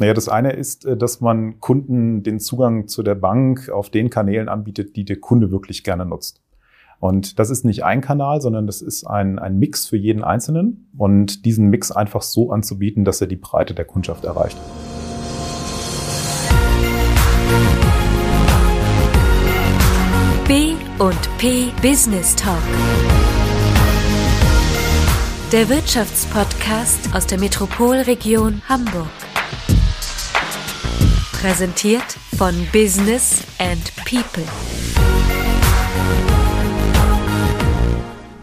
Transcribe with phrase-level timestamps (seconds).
[0.00, 4.08] Naja, das eine ist, äh, dass man Kunden den Zugang zu der Bank auf den
[4.08, 6.40] Kanälen anbietet, die der Kunde wirklich gerne nutzt.
[7.00, 10.88] Und das ist nicht ein Kanal, sondern das ist ein, ein Mix für jeden Einzelnen
[10.96, 14.56] und diesen Mix einfach so anzubieten, dass er die Breite der Kundschaft erreicht.
[20.48, 22.56] B und P Business Talk.
[25.52, 29.29] Der Wirtschaftspodcast aus der Metropolregion Hamburg.
[31.40, 32.04] Präsentiert
[32.36, 34.44] von Business and People.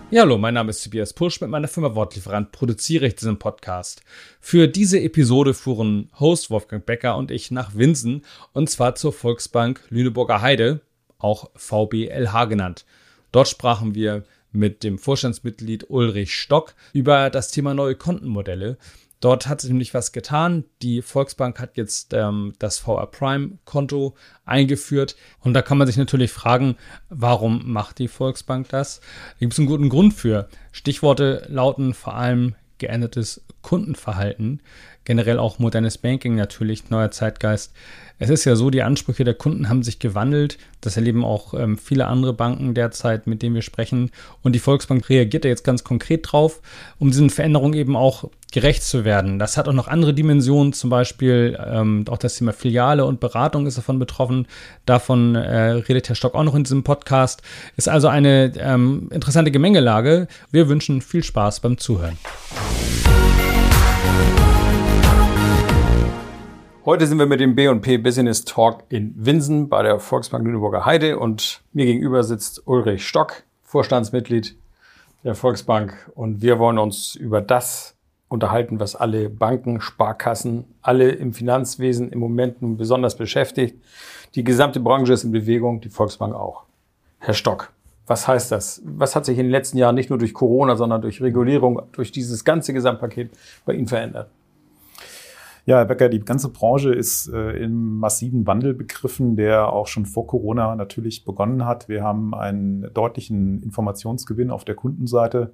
[0.10, 1.40] Ja, hallo, mein Name ist Tobias Pusch.
[1.40, 4.02] Mit meiner Firma Wortlieferant produziere ich diesen Podcast.
[4.42, 9.84] Für diese Episode fuhren Host Wolfgang Becker und ich nach Winsen und zwar zur Volksbank
[9.90, 10.82] Lüneburger Heide,
[11.20, 12.86] auch VBLH genannt.
[13.32, 18.80] Dort sprachen wir mit dem Vorstandsmitglied Ulrich Stock über das Thema neue Kontenmodelle
[19.20, 20.66] Dort hat sich nämlich was getan.
[20.82, 25.16] Die Volksbank hat jetzt ähm, das VR Prime Konto eingeführt.
[25.40, 26.76] Und da kann man sich natürlich fragen,
[27.10, 29.00] warum macht die Volksbank das?
[29.00, 30.50] Da gibt es einen guten Grund für.
[30.72, 34.62] Stichworte lauten vor allem geändertes Kundenverhalten,
[35.08, 37.72] generell auch modernes Banking natürlich, neuer Zeitgeist.
[38.20, 40.58] Es ist ja so, die Ansprüche der Kunden haben sich gewandelt.
[40.82, 44.12] Das erleben auch ähm, viele andere Banken derzeit, mit denen wir sprechen.
[44.42, 46.62] Und die Volksbank reagiert da jetzt ganz konkret drauf,
[47.00, 49.40] um diesen Veränderungen eben auch gerecht zu werden.
[49.40, 53.66] Das hat auch noch andere Dimensionen, zum Beispiel ähm, auch das Thema Filiale und Beratung
[53.66, 54.46] ist davon betroffen.
[54.86, 57.44] Davon äh, redet Herr Stock auch noch in diesem Podcast.
[57.78, 60.28] Ist also eine ähm, interessante Gemengelage.
[60.52, 62.18] Wir wünschen viel Spaß beim Zuhören.
[66.88, 71.20] Heute sind wir mit dem B&P Business Talk in Winsen bei der Volksbank Lüneburger Heide
[71.20, 74.56] und mir gegenüber sitzt Ulrich Stock, Vorstandsmitglied
[75.26, 77.98] der Volksbank und wir wollen uns über das
[78.30, 83.76] unterhalten, was alle Banken, Sparkassen, alle im Finanzwesen im Moment nun besonders beschäftigt.
[84.36, 86.64] Die gesamte Branche ist in Bewegung, die Volksbank auch.
[87.20, 87.74] Herr Stock,
[88.06, 88.82] was heißt das?
[88.86, 92.14] Was hat sich in den letzten Jahren nicht nur durch Corona, sondern durch Regulierung, durch
[92.14, 93.32] dieses ganze Gesamtpaket
[93.66, 94.30] bei Ihnen verändert?
[95.68, 100.06] Ja, Herr Becker, die ganze Branche ist äh, im massiven Wandel begriffen, der auch schon
[100.06, 101.90] vor Corona natürlich begonnen hat.
[101.90, 105.52] Wir haben einen deutlichen Informationsgewinn auf der Kundenseite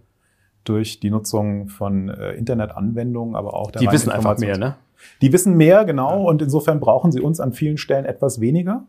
[0.65, 4.75] durch die Nutzung von äh, Internetanwendungen, aber auch der Die wissen einfach mehr, ne?
[5.23, 6.19] Die wissen mehr, genau.
[6.19, 6.29] Ja.
[6.29, 8.85] Und insofern brauchen sie uns an vielen Stellen etwas weniger.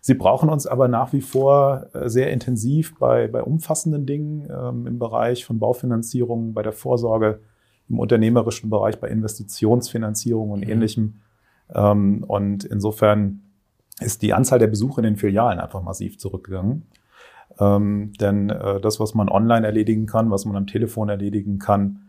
[0.00, 4.88] Sie brauchen uns aber nach wie vor äh, sehr intensiv bei, bei umfassenden Dingen ähm,
[4.88, 7.38] im Bereich von Baufinanzierung, bei der Vorsorge,
[7.88, 10.70] im unternehmerischen Bereich bei Investitionsfinanzierung und mhm.
[10.70, 11.14] ähnlichem.
[11.74, 13.42] Ähm, und insofern
[14.00, 16.86] ist die Anzahl der Besuche in den Filialen einfach massiv zurückgegangen.
[17.60, 22.00] Ähm, denn äh, das, was man online erledigen kann, was man am Telefon erledigen kann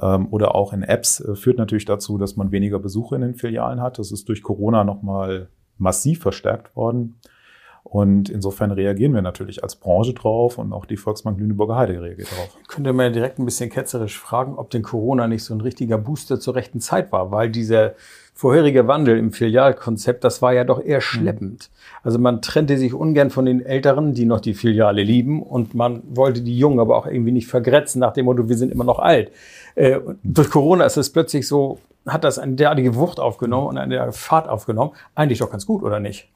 [0.00, 3.34] ähm, oder auch in Apps, äh, führt natürlich dazu, dass man weniger Besuche in den
[3.34, 3.98] Filialen hat.
[3.98, 5.48] Das ist durch Corona nochmal
[5.78, 7.16] massiv verstärkt worden.
[7.84, 12.30] Und insofern reagieren wir natürlich als Branche drauf und auch die Volksbank Lüneburger Heide reagiert
[12.30, 12.56] drauf.
[12.66, 15.98] Könnte man ja direkt ein bisschen ketzerisch fragen, ob denn Corona nicht so ein richtiger
[15.98, 17.92] Booster zur rechten Zeit war, weil dieser
[18.32, 21.70] vorherige Wandel im Filialkonzept, das war ja doch eher schleppend.
[22.02, 26.02] Also man trennte sich ungern von den Älteren, die noch die Filiale lieben und man
[26.08, 28.98] wollte die Jungen aber auch irgendwie nicht vergrätzen nach dem Motto, wir sind immer noch
[28.98, 29.30] alt.
[29.76, 34.12] Äh, durch Corona ist es plötzlich so, hat das eine derartige Wucht aufgenommen und eine
[34.12, 34.92] Fahrt aufgenommen.
[35.14, 36.28] Eigentlich doch ganz gut, oder nicht?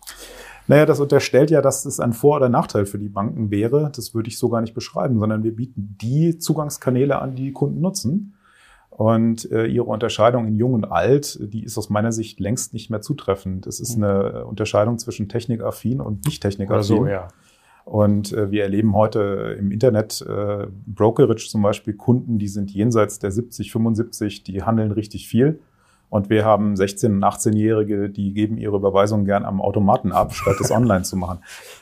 [0.68, 3.90] Naja, das unterstellt ja, dass es ein Vor- oder Nachteil für die Banken wäre.
[3.96, 7.52] Das würde ich so gar nicht beschreiben, sondern wir bieten die Zugangskanäle an, die, die
[7.52, 8.34] Kunden nutzen.
[8.90, 12.90] Und äh, ihre Unterscheidung in Jung und Alt, die ist aus meiner Sicht längst nicht
[12.90, 13.66] mehr zutreffend.
[13.66, 16.82] Es ist eine Unterscheidung zwischen technikaffin und nicht technikaffin.
[16.82, 17.28] So, ja.
[17.84, 23.18] Und äh, wir erleben heute im Internet äh, Brokerage zum Beispiel Kunden, die sind jenseits
[23.18, 25.60] der 70, 75, die handeln richtig viel.
[26.10, 30.56] Und wir haben 16- und 18-Jährige, die geben ihre Überweisungen gern am Automaten ab, statt
[30.60, 31.41] es online zu machen.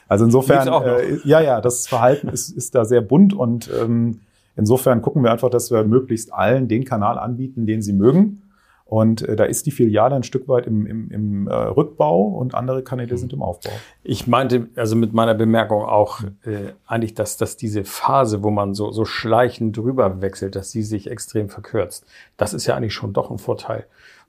[0.09, 4.20] Also insofern, äh, ja, ja, das Verhalten ist, ist da sehr bunt und ähm,
[4.56, 8.42] insofern gucken wir einfach, dass wir möglichst allen den Kanal anbieten, den sie mögen.
[8.84, 12.54] Und äh, da ist die Filiale ein Stück weit im, im, im äh, Rückbau und
[12.54, 13.18] andere Kanäle mhm.
[13.18, 13.72] sind im Aufbau.
[14.04, 18.74] Ich meinte also mit meiner Bemerkung auch äh, eigentlich, dass, dass diese Phase, wo man
[18.74, 22.06] so, so schleichend drüber wechselt, dass sie sich extrem verkürzt.
[22.36, 23.86] Das ist ja eigentlich schon doch ein Vorteil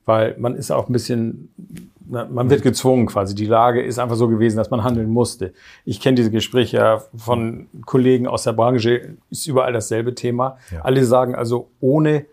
[0.08, 1.50] weil man ist auch ein bisschen,
[2.08, 3.34] man wird gezwungen quasi.
[3.34, 5.52] Die Lage ist einfach so gewesen, dass man handeln musste.
[5.84, 10.56] Ich kenne diese Gespräche ja von Kollegen aus der Branche, ist überall dasselbe Thema.
[10.72, 10.80] Ja.
[10.80, 12.24] Alle sagen also, ohne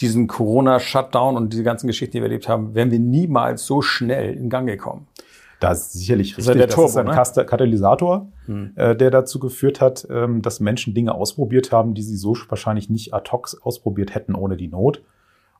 [0.00, 4.32] diesen Corona-Shutdown und diese ganzen Geschichten, die wir erlebt haben, wären wir niemals so schnell
[4.32, 5.06] in Gang gekommen.
[5.60, 6.56] Das ist sicherlich richtig.
[6.56, 6.92] Das ist, Turbo, das
[7.26, 7.46] ist ein ne?
[7.46, 8.72] Katalysator, hm.
[8.76, 12.88] äh, der dazu geführt hat, ähm, dass Menschen Dinge ausprobiert haben, die sie so wahrscheinlich
[12.88, 15.02] nicht ad hoc ausprobiert hätten ohne die Not.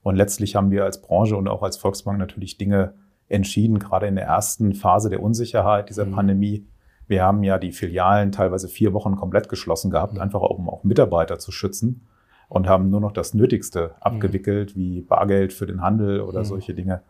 [0.02, 2.94] Und letztlich haben wir als Branche und auch als Volksbank natürlich Dinge
[3.29, 6.12] entschieden, gerade in der ersten Phase der Unsicherheit dieser mhm.
[6.12, 6.67] Pandemie.
[7.06, 10.20] Wir haben ja die Filialen teilweise vier Wochen komplett geschlossen gehabt, mhm.
[10.20, 12.06] einfach um auch Mitarbeiter zu schützen
[12.49, 14.81] und haben nur noch das Nötigste abgewickelt, mhm.
[14.81, 16.44] wie Bargeld für den Handel oder mhm.
[16.44, 17.02] solche Dinge.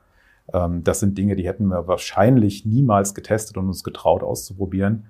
[0.52, 5.06] Ähm, das sind Dinge, die hätten wir wahrscheinlich niemals getestet und uns getraut auszuprobieren.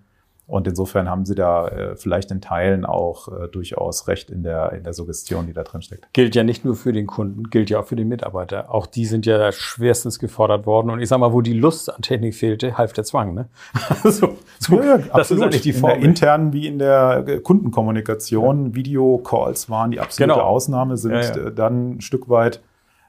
[0.51, 4.73] Und insofern haben Sie da äh, vielleicht in Teilen auch äh, durchaus recht in der,
[4.73, 6.13] in der Suggestion, die da drin steckt.
[6.13, 8.75] Gilt ja nicht nur für den Kunden, gilt ja auch für den Mitarbeiter.
[8.75, 10.91] Auch die sind ja schwerstens gefordert worden.
[10.91, 13.33] Und ich sage mal, wo die Lust an Technik fehlte, half der Zwang.
[13.33, 13.49] Ne?
[14.03, 15.43] so, so, ja, das absolut.
[15.43, 15.93] ist eigentlich die Form.
[15.93, 18.67] In der internen wie in der äh, Kundenkommunikation.
[18.67, 18.75] Ja.
[18.75, 20.45] Videocalls waren die absolute genau.
[20.45, 22.61] Ausnahme, sind äh, dann ein Stück weit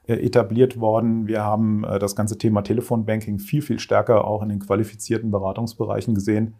[0.06, 1.26] äh, etabliert worden.
[1.26, 6.54] Wir haben das ganze Thema Telefonbanking viel, viel stärker auch in den qualifizierten Beratungsbereichen gesehen.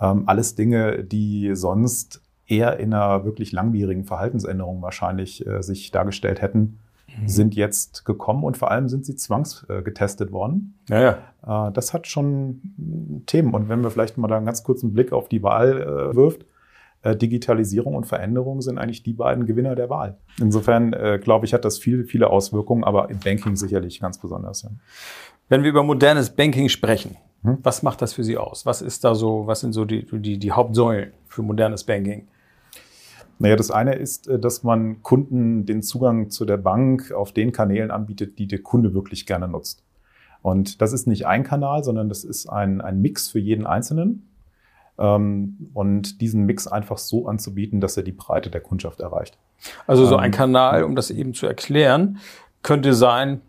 [0.00, 6.42] Ähm, alles Dinge, die sonst eher in einer wirklich langwierigen Verhaltensänderung wahrscheinlich äh, sich dargestellt
[6.42, 7.28] hätten, mhm.
[7.28, 10.78] sind jetzt gekommen und vor allem sind sie zwangsgetestet worden.
[10.88, 11.00] Ja,
[11.46, 11.68] ja.
[11.68, 13.54] Äh, das hat schon Themen.
[13.54, 16.44] Und wenn wir vielleicht mal da einen ganz kurzen Blick auf die Wahl äh, wirft,
[17.02, 20.18] äh, Digitalisierung und Veränderung sind eigentlich die beiden Gewinner der Wahl.
[20.38, 24.62] Insofern, äh, glaube ich, hat das viele, viele Auswirkungen, aber im Banking sicherlich ganz besonders.
[24.62, 24.70] Ja.
[25.48, 27.58] Wenn wir über modernes Banking sprechen, hm?
[27.62, 28.66] Was macht das für Sie aus?
[28.66, 32.28] Was ist da so, was sind so die, die, die Hauptsäulen für modernes Banking?
[33.38, 37.52] Naja, das eine ist, äh, dass man Kunden den Zugang zu der Bank auf den
[37.52, 39.82] Kanälen anbietet, die der Kunde wirklich gerne nutzt.
[40.42, 44.28] Und das ist nicht ein Kanal, sondern das ist ein, ein Mix für jeden Einzelnen.
[44.98, 49.38] Ähm, und diesen Mix einfach so anzubieten, dass er die Breite der Kundschaft erreicht.
[49.86, 52.18] Also so ein ähm, Kanal, um das eben zu erklären,
[52.62, 53.40] könnte sein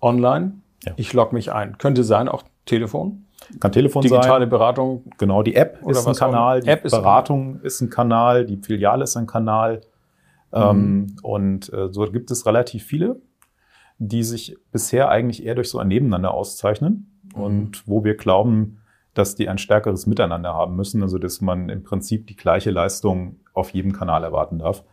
[0.00, 0.54] online.
[0.84, 0.92] Ja.
[0.96, 1.78] Ich logge mich ein.
[1.78, 3.26] Könnte sein auch Telefon.
[3.60, 4.30] Kann Telefon Digitale sein.
[4.30, 5.04] Digitale Beratung.
[5.18, 9.16] Genau, die App ist ein Kanal, die App Beratung ist ein Kanal, die Filiale ist
[9.16, 9.82] ein Kanal.
[10.52, 11.16] Ähm, mhm.
[11.22, 13.20] und äh, so gibt es relativ viele,
[13.98, 17.42] die sich bisher eigentlich eher durch so ein Nebeneinander auszeichnen mhm.
[17.42, 18.78] und wo wir glauben,
[19.14, 23.40] dass die ein stärkeres Miteinander haben müssen, also dass man im Prinzip die gleiche Leistung
[23.52, 24.84] auf jedem Kanal erwarten darf.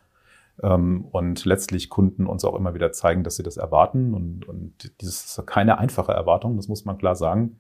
[0.63, 4.13] Ähm, und letztlich Kunden uns auch immer wieder zeigen, dass sie das erwarten.
[4.13, 7.59] Und, und das ist keine einfache Erwartung, das muss man klar sagen.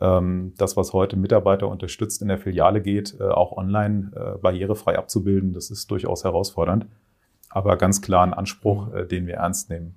[0.00, 4.98] Ähm, das, was heute Mitarbeiter unterstützt in der Filiale geht, äh, auch online äh, barrierefrei
[4.98, 6.86] abzubilden, das ist durchaus herausfordernd.
[7.50, 9.94] Aber ganz klar ein Anspruch, äh, den wir ernst nehmen.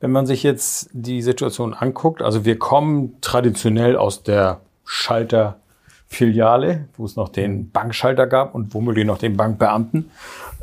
[0.00, 7.04] Wenn man sich jetzt die Situation anguckt, also wir kommen traditionell aus der Schalterfiliale, wo
[7.04, 10.10] es noch den Bankschalter gab und womöglich noch den Bankbeamten.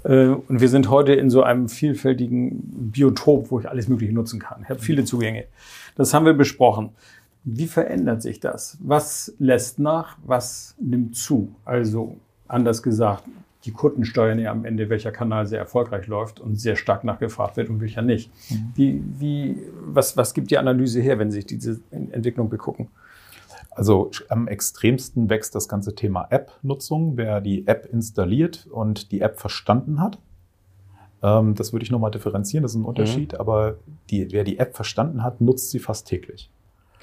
[0.03, 4.61] Und wir sind heute in so einem vielfältigen Biotop, wo ich alles Mögliche nutzen kann.
[4.63, 5.45] Ich habe viele Zugänge.
[5.95, 6.91] Das haben wir besprochen.
[7.45, 8.77] Wie verändert sich das?
[8.81, 10.17] Was lässt nach?
[10.25, 11.55] Was nimmt zu?
[11.63, 13.23] Also anders gesagt,
[13.65, 17.55] die Kunden steuern ja am Ende, welcher Kanal sehr erfolgreich läuft und sehr stark nachgefragt
[17.57, 18.31] wird und welcher nicht.
[18.49, 18.71] Mhm.
[18.75, 22.89] Wie, wie, was, was gibt die Analyse her, wenn Sie sich diese Entwicklung begucken?
[23.71, 27.17] Also am extremsten wächst das ganze Thema App-Nutzung.
[27.17, 30.17] Wer die App installiert und die App verstanden hat,
[31.21, 33.39] ähm, das würde ich nochmal differenzieren, das ist ein Unterschied, mhm.
[33.39, 33.75] aber
[34.09, 36.49] die, wer die App verstanden hat, nutzt sie fast täglich.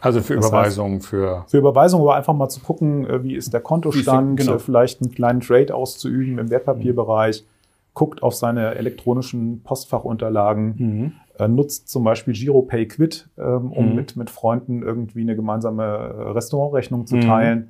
[0.03, 1.45] Also für Überweisungen, für.
[1.47, 4.59] Für Überweisungen, aber einfach mal zu gucken, äh, wie ist der Kontostand, genau.
[4.59, 7.47] vielleicht einen kleinen Trade auszuüben im Wertpapierbereich,
[7.95, 11.13] guckt auf seine elektronischen Postfachunterlagen, mhm.
[11.39, 13.95] Äh, nutzt zum Beispiel GiroPay Quid, ähm, um mhm.
[13.95, 17.21] mit, mit Freunden irgendwie eine gemeinsame äh, Restaurantrechnung zu mhm.
[17.23, 17.67] teilen mhm.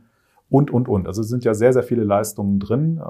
[0.56, 1.06] und, und, und.
[1.06, 3.00] Also es sind ja sehr, sehr viele Leistungen drin.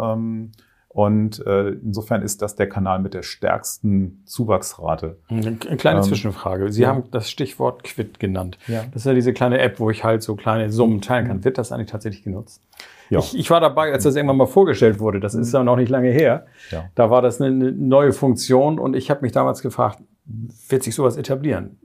[0.93, 5.17] Und äh, insofern ist das der Kanal mit der stärksten Zuwachsrate.
[5.29, 6.71] Eine kleine ähm, Zwischenfrage.
[6.71, 6.89] Sie ja.
[6.89, 8.59] haben das Stichwort Quid genannt.
[8.67, 8.85] Ja.
[8.93, 11.45] Das ist ja diese kleine App, wo ich halt so kleine Summen teilen kann.
[11.45, 12.61] Wird das eigentlich tatsächlich genutzt?
[13.09, 13.21] Ja.
[13.21, 15.19] Ich, ich war dabei, als das irgendwann mal vorgestellt wurde.
[15.19, 16.47] Das ist ja noch nicht lange her.
[16.71, 16.85] Ja.
[16.95, 19.99] Da war das eine neue Funktion und ich habe mich damals gefragt,
[20.69, 21.79] wird sich sowas etablieren?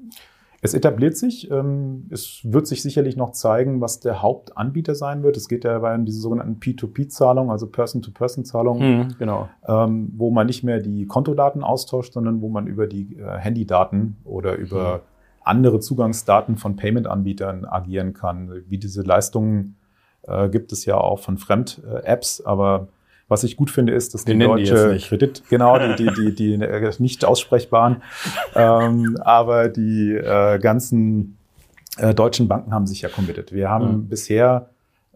[0.67, 1.49] Es etabliert sich.
[1.49, 5.37] Ähm, es wird sich sicherlich noch zeigen, was der Hauptanbieter sein wird.
[5.37, 9.47] Es geht dabei um diese sogenannten P2P-Zahlungen, also Person-to-Person-Zahlungen, mhm, genau.
[9.65, 14.17] Ähm, wo man nicht mehr die Kontodaten austauscht, sondern wo man über die äh, Handydaten
[14.25, 15.01] oder über mhm.
[15.43, 18.51] andere Zugangsdaten von Payment-Anbietern agieren kann.
[18.67, 19.77] Wie diese Leistungen
[20.23, 22.89] äh, gibt es ja auch von Fremd-Apps, aber
[23.27, 26.35] was ich gut finde, ist, dass die, die deutsche die Kredit, genau, die, die, die,
[26.35, 28.01] die äh, nicht aussprechbaren,
[28.55, 31.37] ähm, aber die äh, ganzen
[31.97, 33.51] äh, deutschen Banken haben sich ja committed.
[33.51, 34.07] Wir haben mhm.
[34.07, 34.69] bisher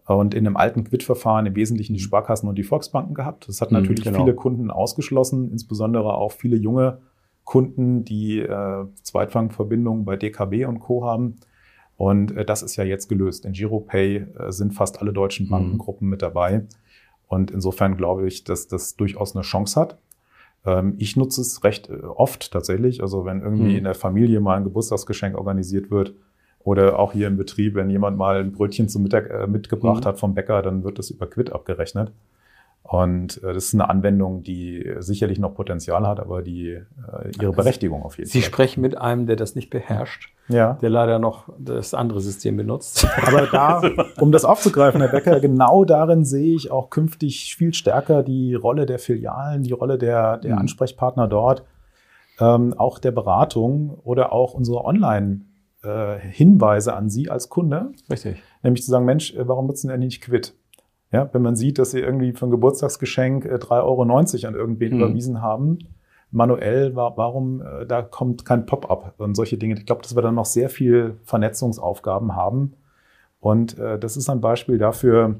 [0.04, 3.48] und in einem alten Quid-Verfahren im Wesentlichen die Sparkassen und die Volksbanken gehabt.
[3.48, 4.18] Das hat mhm, natürlich genau.
[4.18, 6.98] viele Kunden ausgeschlossen, insbesondere auch viele junge
[7.44, 11.04] Kunden, die äh, Zweitbankverbindungen bei DKB und Co.
[11.04, 11.36] haben.
[11.96, 13.44] Und äh, das ist ja jetzt gelöst.
[13.44, 15.50] In GiroPay äh, sind fast alle deutschen mhm.
[15.50, 16.10] Bankengruppen mhm.
[16.10, 16.66] mit dabei.
[17.32, 19.96] Und insofern glaube ich, dass das durchaus eine Chance hat.
[20.66, 23.00] Ähm, ich nutze es recht äh, oft tatsächlich.
[23.00, 23.78] Also wenn irgendwie Mhm.
[23.78, 26.14] in der Familie mal ein Geburtstagsgeschenk organisiert wird
[26.60, 30.08] oder auch hier im Betrieb, wenn jemand mal ein Brötchen zum Mittag äh, mitgebracht Mhm.
[30.08, 32.12] hat vom Bäcker, dann wird das über Quid abgerechnet.
[32.82, 36.82] Und äh, das ist eine Anwendung, die sicherlich noch Potenzial hat, aber die äh,
[37.40, 38.46] ihre Berechtigung auf jeden Sie Fall.
[38.48, 40.74] sprechen mit einem, der das nicht beherrscht, Ja.
[40.82, 43.06] der leider noch das andere System benutzt.
[43.26, 43.82] Aber da,
[44.20, 48.84] um das aufzugreifen, Herr Becker, genau darin sehe ich auch künftig viel stärker die Rolle
[48.84, 50.58] der Filialen, die Rolle der, der Mhm.
[50.62, 51.64] Ansprechpartner dort,
[52.40, 54.84] ähm, auch der Beratung oder auch unsere
[55.82, 58.42] Online-Hinweise an Sie als Kunde, Richtig.
[58.62, 60.54] nämlich zu sagen, Mensch, äh, warum nutzen Sie denn nicht Quid?
[61.12, 64.02] Ja, wenn man sieht, dass Sie irgendwie für ein Geburtstagsgeschenk äh, 3,90 Euro
[64.48, 65.00] an irgendwen Mhm.
[65.02, 65.78] überwiesen haben,
[66.30, 69.74] manuell, wa- warum äh, da kommt kein Pop-up und solche Dinge.
[69.74, 72.72] Ich glaube, dass wir dann noch sehr viel Vernetzungsaufgaben haben.
[73.40, 75.36] Und äh, das ist ein Beispiel dafür,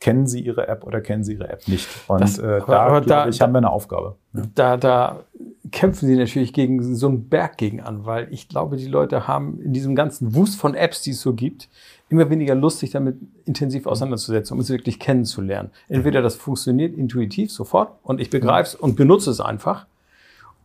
[0.00, 1.88] kennen Sie Ihre App oder kennen Sie Ihre App nicht?
[2.06, 4.14] Und Das- äh, aber- da, aber da- ich, haben wir eine Aufgabe.
[4.34, 4.42] Ja.
[4.54, 5.24] Da, da
[5.72, 9.60] kämpfen sie natürlich gegen so einen Berg gegen an, weil ich glaube, die Leute haben
[9.60, 11.68] in diesem ganzen Wust von Apps, die es so gibt,
[12.10, 15.70] immer weniger Lust, sich damit intensiv auseinanderzusetzen, um es wirklich kennenzulernen.
[15.88, 19.86] Entweder das funktioniert intuitiv sofort und ich begreife es und benutze es einfach,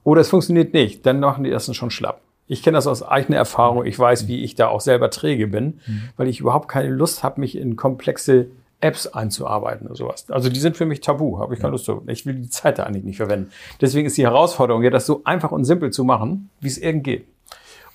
[0.04, 2.22] oder es funktioniert nicht, dann machen die ersten schon schlapp.
[2.48, 3.86] Ich kenne das aus eigener Erfahrung.
[3.86, 5.80] Ich weiß, wie ich da auch selber träge bin,
[6.18, 8.48] weil ich überhaupt keine Lust habe, mich in komplexe
[8.82, 10.30] Apps einzuarbeiten oder sowas.
[10.30, 12.04] Also die sind für mich tabu, habe ich keine Lust zu.
[12.08, 13.50] Ich will die Zeit da eigentlich nicht verwenden.
[13.80, 17.06] Deswegen ist die Herausforderung ja, das so einfach und simpel zu machen, wie es irgend
[17.06, 17.26] geht.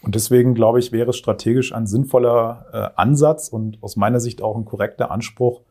[0.02, 4.42] Und deswegen glaube ich, wäre es strategisch ein sinnvoller äh, Ansatz und aus meiner Sicht
[4.42, 5.62] auch ein korrekter Anspruch,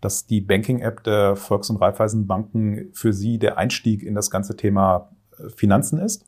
[0.00, 5.10] dass die Banking-App der Volks- und Raiffeisenbanken für Sie der Einstieg in das ganze Thema
[5.38, 6.24] äh, Finanzen ist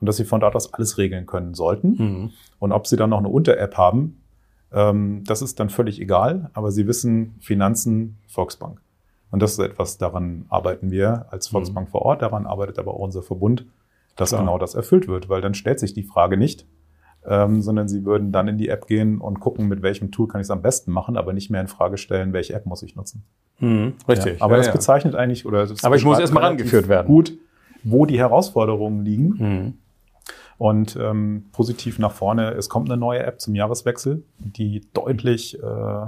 [0.00, 2.32] und dass Sie von dort aus alles regeln können sollten.
[2.58, 4.22] Und ob Sie dann noch eine Unter-App haben,
[4.72, 8.80] ähm, das ist dann völlig egal, aber Sie wissen Finanzen, Volksbank.
[9.30, 13.00] Und das ist etwas, daran arbeiten wir als Volksbank vor Ort, daran arbeitet aber auch
[13.00, 13.66] unser Verbund,
[14.14, 14.42] dass Klar.
[14.42, 16.66] genau das erfüllt wird, weil dann stellt sich die Frage nicht,
[17.28, 20.40] ähm, sondern Sie würden dann in die App gehen und gucken, mit welchem Tool kann
[20.40, 22.96] ich es am besten machen, aber nicht mehr in Frage stellen, welche App muss ich
[22.96, 23.24] nutzen.
[23.60, 24.38] Richtig.
[24.38, 24.72] Ja, aber Ja, das ja.
[24.72, 27.06] bezeichnet eigentlich, oder das Aber ich muss beschreibt erst mal relativ rangeführt werden.
[27.06, 27.32] Gut,
[27.84, 29.28] wo die Herausforderungen liegen.
[29.38, 29.74] Mhm.
[30.58, 36.06] Und ähm, positiv nach vorne, es kommt eine neue App zum Jahreswechsel, die deutlich äh,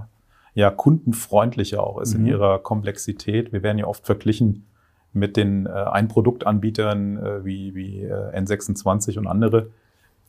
[0.54, 2.20] ja, kundenfreundlicher auch ist Mhm.
[2.20, 3.52] in ihrer Komplexität.
[3.52, 4.64] Wir werden ja oft verglichen
[5.12, 9.68] mit den äh, Einproduktanbietern äh, wie, wie äh, N26 und andere.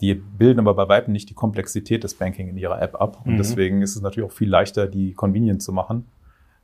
[0.01, 3.21] Die bilden aber bei Weitem nicht die Komplexität des Banking in ihrer App ab.
[3.25, 3.37] Und Mhm.
[3.37, 6.05] deswegen ist es natürlich auch viel leichter, die convenient zu machen.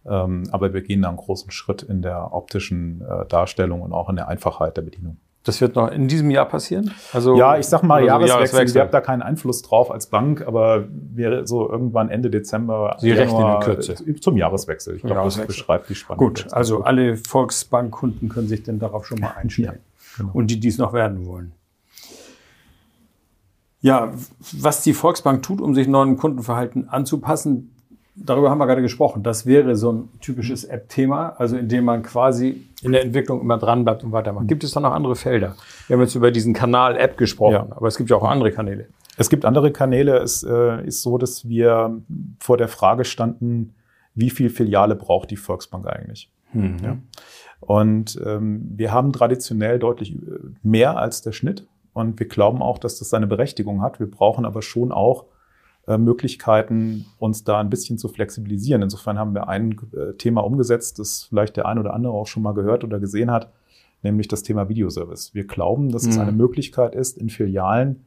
[0.08, 4.08] Ähm, aber wir gehen da einen großen Schritt in der optischen äh, Darstellung und auch
[4.10, 5.18] in der Einfachheit der Bedienung.
[5.44, 6.92] Das wird noch in diesem Jahr passieren?
[7.14, 8.78] Also, Ja, ich sag mal oder so Jahreswechsel.
[8.78, 12.96] Ich habe da keinen Einfluss drauf als Bank, aber wäre so irgendwann Ende Dezember.
[13.00, 13.94] Sie rechnen in Kürze.
[13.94, 14.96] äh, Zum Jahreswechsel.
[14.96, 15.48] Ich glaube, das Jahreswechsel.
[15.48, 16.20] beschreibt die Spannung.
[16.26, 16.86] Gut, also gut.
[16.88, 19.80] alle Volksbankkunden können sich denn darauf schon mal einstellen.
[20.18, 20.32] genau.
[20.34, 21.52] Und die, die es noch werden wollen.
[23.86, 24.12] Ja,
[24.60, 27.72] was die Volksbank tut, um sich neuen Kundenverhalten anzupassen,
[28.16, 29.22] darüber haben wir gerade gesprochen.
[29.22, 33.60] Das wäre so ein typisches App-Thema, also in dem man quasi in der Entwicklung immer
[33.60, 34.48] dran bleibt und weitermacht.
[34.48, 35.56] Gibt es da noch andere Felder?
[35.88, 37.68] Wir haben jetzt über diesen Kanal App gesprochen, Ja.
[37.70, 38.88] aber es gibt ja auch andere Kanäle.
[39.18, 40.18] Es gibt andere Kanäle.
[40.18, 42.02] Es äh, ist so, dass wir
[42.40, 43.76] vor der Frage standen,
[44.16, 46.32] wie viel Filiale braucht die Volksbank eigentlich?
[46.54, 46.98] Ja.
[47.60, 50.20] Und ähm, wir haben traditionell deutlich äh,
[50.64, 51.68] mehr als der Schnitt.
[51.96, 54.02] Und wir glauben auch, dass das seine Berechtigung hat.
[54.02, 55.26] Wir brauchen aber schon auch
[55.88, 58.82] äh, Möglichkeiten, uns da ein bisschen zu flexibilisieren.
[58.82, 62.44] Insofern haben wir ein äh, Thema umgesetzt, das vielleicht der ein oder andere auch schon
[62.44, 63.54] mal gehört oder gesehen hat,
[64.04, 65.34] nämlich das Thema Videoservice.
[65.34, 66.24] Wir glauben, dass es Mhm.
[66.24, 68.04] eine Möglichkeit ist, in Filialen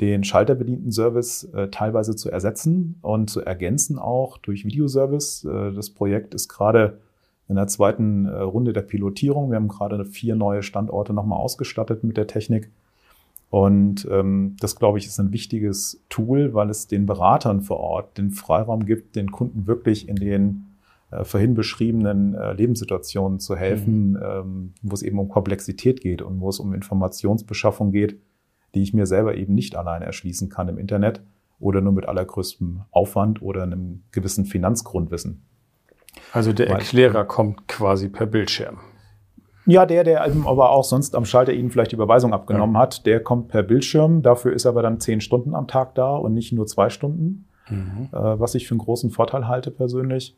[0.00, 5.44] den schalterbedienten Service äh, teilweise zu ersetzen und zu ergänzen auch durch Videoservice.
[5.44, 6.98] Äh, das Projekt ist gerade
[7.48, 9.50] in der zweiten äh, Runde der Pilotierung.
[9.50, 12.70] Wir haben gerade vier neue Standorte nochmal ausgestattet mit der Technik.
[13.50, 18.16] Und ähm, das, glaube ich, ist ein wichtiges Tool, weil es den Beratern vor Ort
[18.16, 20.66] den Freiraum gibt, den Kunden wirklich in den
[21.10, 26.40] äh, vorhin beschriebenen äh, Lebenssituationen zu helfen, ähm, wo es eben um Komplexität geht und
[26.40, 28.20] wo es um Informationsbeschaffung geht,
[28.76, 31.20] die ich mir selber eben nicht alleine erschließen kann im Internet
[31.58, 35.42] oder nur mit allergrößtem Aufwand oder einem gewissen Finanzgrundwissen.
[36.32, 38.78] Also der Weil- Erklärer kommt quasi per Bildschirm.
[39.66, 43.04] Ja, der, der eben aber auch sonst am Schalter Ihnen vielleicht die Überweisung abgenommen hat,
[43.06, 44.22] der kommt per Bildschirm.
[44.22, 47.46] Dafür ist er aber dann zehn Stunden am Tag da und nicht nur zwei Stunden,
[47.70, 47.72] äh,
[48.12, 50.36] was ich für einen großen Vorteil halte persönlich.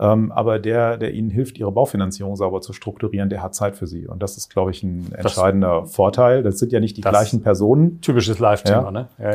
[0.00, 3.86] Ähm, aber der, der Ihnen hilft, Ihre Baufinanzierung sauber zu strukturieren, der hat Zeit für
[3.86, 4.06] Sie.
[4.06, 6.42] Und das ist, glaube ich, ein entscheidender Vorteil.
[6.42, 8.00] Das sind ja nicht die Das- gleichen Personen.
[8.00, 9.08] Typisches Live-Thema, Ja, ne?
[9.18, 9.30] Ja, ja.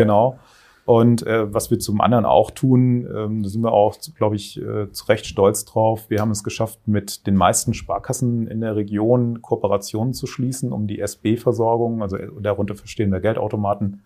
[0.88, 4.58] Und äh, was wir zum anderen auch tun, ähm, da sind wir auch, glaube ich,
[4.62, 6.10] äh, zu Recht stolz drauf.
[6.10, 10.88] Wir haben es geschafft, mit den meisten Sparkassen in der Region Kooperationen zu schließen, um
[10.88, 14.04] die SB-Versorgung, also darunter verstehen wir Geldautomaten,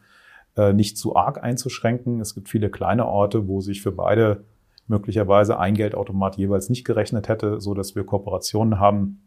[0.58, 2.20] äh, nicht zu arg einzuschränken.
[2.20, 4.44] Es gibt viele kleine Orte, wo sich für beide
[4.88, 9.22] möglicherweise ein Geldautomat jeweils nicht gerechnet hätte, so dass wir Kooperationen haben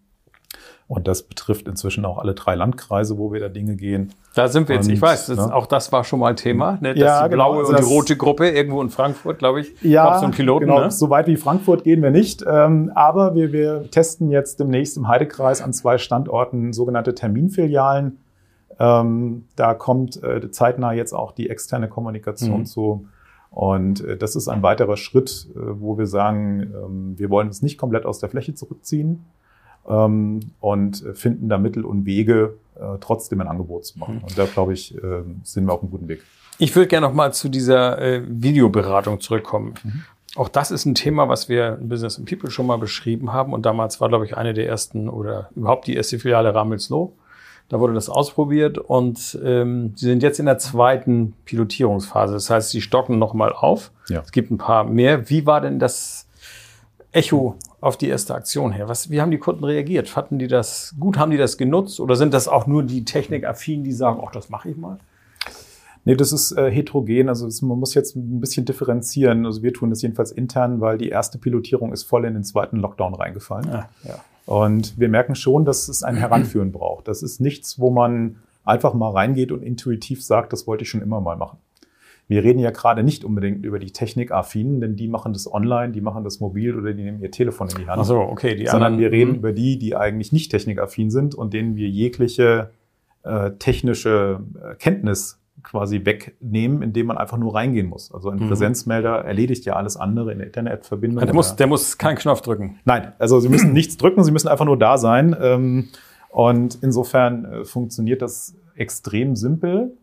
[0.87, 4.13] und das betrifft inzwischen auch alle drei Landkreise, wo wir da Dinge gehen.
[4.35, 4.87] Da sind wir jetzt.
[4.89, 5.55] Und, ich weiß, das, ne?
[5.55, 6.79] auch das war schon mal Thema.
[6.81, 6.95] Ne?
[6.95, 9.73] Das Ja, die blaue genau, und die rote Gruppe irgendwo in Frankfurt, glaube ich.
[9.81, 10.67] Ja, so einen Piloten.
[10.67, 10.81] genau.
[10.81, 10.91] Ne?
[10.91, 12.45] So weit wie Frankfurt gehen wir nicht.
[12.47, 18.19] Ähm, aber wir, wir testen jetzt demnächst im Heidekreis an zwei Standorten sogenannte Terminfilialen.
[18.79, 22.67] Ähm, da kommt äh, zeitnah jetzt auch die externe Kommunikation Mhm.
[22.67, 23.07] zu.
[23.51, 27.63] Und äh, das ist ein weiterer Schritt, äh, wo wir sagen, ähm, wir wollen uns
[27.63, 29.25] nicht komplett aus der Fläche zurückziehen
[29.85, 34.21] und äh, finden da Mittel und Wege, äh, trotzdem ein Angebot zu machen.
[34.23, 36.23] Und da, glaube ich, äh, sind wir auf einem guten Weg.
[36.59, 39.75] Ich würde gerne noch mal zu dieser äh, Videoberatung zurückkommen.
[39.83, 40.03] Mhm.
[40.37, 43.53] Auch das ist ein Thema, was wir in Business and People schon mal beschrieben haben.
[43.53, 47.13] Und damals war, glaube ich, eine der ersten oder überhaupt die erste Filiale Ramelsloh.
[47.69, 52.35] Da wurde das ausprobiert und ähm, sie sind jetzt in der zweiten Pilotierungsphase.
[52.35, 53.91] Das heißt, sie stocken noch mal auf.
[54.09, 54.21] Ja.
[54.21, 55.31] Es gibt ein paar mehr.
[55.31, 56.29] Wie war denn das
[57.11, 58.89] Echo auf die erste Aktion her?
[58.89, 60.09] Was, wie haben die Kunden reagiert?
[60.09, 61.19] Fanden die das gut?
[61.19, 62.01] Haben die das genutzt?
[62.01, 64.99] Oder sind das auch nur die Technikaffinen, die sagen, ach, das mache ich mal?
[66.07, 67.29] Nee, das ist äh, heterogen.
[67.29, 69.47] Also es, man muss jetzt ein bisschen differenzieren.
[69.47, 72.79] Also wir tun das jedenfalls intern, weil die erste Pilotierung ist voll in den zweiten
[72.79, 73.69] Lockdown reingefallen.
[73.69, 74.21] Ja, ja.
[74.47, 77.09] Und wir merken schon, dass es ein Heranführen braucht.
[77.09, 81.01] Das ist nichts, wo man einfach mal reingeht und intuitiv sagt, das wollte ich schon
[81.01, 81.59] immer mal machen.
[82.27, 86.01] Wir reden ja gerade nicht unbedingt über die Technikaffinen, denn die machen das online, die
[86.01, 88.01] machen das mobil oder die nehmen ihr Telefon in die Hand.
[88.01, 88.55] Ach so, okay.
[88.57, 89.37] Die sondern anderen, wir reden Mhm.
[89.37, 92.71] über die, die eigentlich nicht technikaffin sind und denen wir jegliche
[93.25, 98.13] äh, technische äh, Kenntnis quasi wegnehmen, indem man einfach nur reingehen muss.
[98.13, 98.49] Also ein Mhm.
[98.49, 101.25] Präsenzmelder erledigt ja alles andere in der Internetverbindung.
[101.25, 102.81] Der muss, der muss keinen Knopf drücken.
[102.85, 105.35] Nein, also Sie müssen nichts drücken, Sie müssen einfach nur da sein.
[105.41, 105.89] Ähm,
[106.31, 109.97] und insofern äh, funktioniert das extrem simpel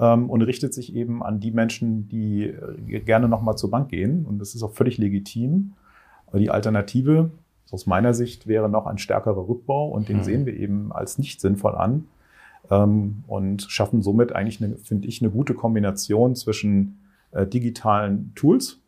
[0.00, 4.24] ähm, und richtet sich eben an die Menschen, die äh, gerne nochmal zur Bank gehen.
[4.26, 5.72] Und das ist auch völlig legitim.
[6.26, 7.30] Aber die Alternative
[7.70, 10.22] aus meiner Sicht wäre noch ein stärkerer Rückbau und den Mhm.
[10.22, 12.04] sehen wir eben als nicht sinnvoll an
[12.70, 16.98] ähm, und schaffen somit eigentlich, eine, finde ich, eine gute Kombination zwischen
[17.32, 18.80] äh, digitalen Tools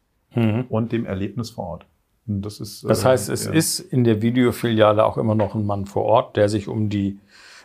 [0.69, 1.87] und dem Erlebnis vor Ort.
[2.27, 3.53] Das ist, Das äh, heißt, es ja.
[3.53, 7.19] ist in der Videofiliale auch immer noch ein Mann vor Ort, der sich um die